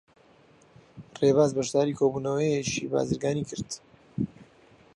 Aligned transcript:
ڕێباز 1.21 1.51
بەشداریی 1.57 1.97
کۆبوونەوەیەکی 1.99 2.89
بازرگانیی 2.91 3.47
کرد. 3.49 3.69